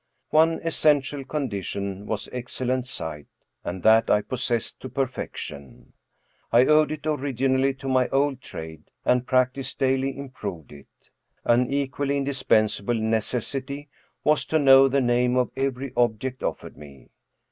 [0.31, 3.27] One essential condition was excellent sight,
[3.63, 5.93] and that I possessed to perfection.
[6.51, 10.87] I owed it originally to my old trade, and practice daily improved it.
[11.45, 13.89] An equally indispensable necessity
[14.23, 17.09] was to know the name of every object offered me.